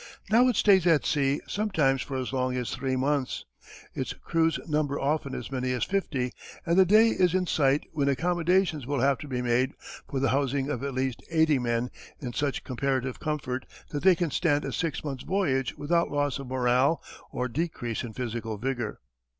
Now 0.31 0.47
it 0.47 0.55
stays 0.55 0.87
at 0.87 1.05
sea 1.05 1.41
sometimes 1.45 2.01
for 2.01 2.17
as 2.17 2.33
long 2.33 2.57
as 2.57 2.71
three 2.71 2.95
months. 2.95 3.45
Its 3.93 4.13
crews 4.13 4.59
number 4.67 4.99
often 4.99 5.35
as 5.35 5.51
many 5.51 5.73
as 5.73 5.83
fifty 5.83 6.31
and 6.65 6.75
the 6.75 6.87
day 6.87 7.09
is 7.09 7.35
in 7.35 7.45
sight 7.45 7.85
when 7.91 8.09
accommodations 8.09 8.87
will 8.87 9.01
have 9.01 9.19
to 9.19 9.27
be 9.27 9.43
made 9.43 9.73
for 10.09 10.19
the 10.19 10.29
housing 10.29 10.71
of 10.71 10.83
at 10.83 10.95
least 10.95 11.21
eighty 11.29 11.59
men 11.59 11.91
in 12.19 12.33
such 12.33 12.63
comparative 12.63 13.19
comfort 13.19 13.67
that 13.91 14.01
they 14.01 14.15
can 14.15 14.31
stand 14.31 14.65
a 14.65 14.73
six 14.73 15.03
months' 15.03 15.21
voyage 15.23 15.77
without 15.77 16.09
loss 16.09 16.39
of 16.39 16.47
morale 16.47 17.03
or 17.31 17.47
decrease 17.47 18.01
in 18.01 18.11
physical 18.11 18.57
vigour. 18.57 19.01